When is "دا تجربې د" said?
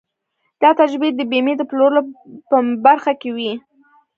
0.61-1.21